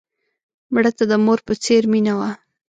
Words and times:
مړه 0.73 0.91
ته 0.97 1.03
د 1.11 1.13
مور 1.25 1.39
په 1.47 1.53
څېر 1.63 1.81
مینه 1.93 2.13
وه 2.19 2.29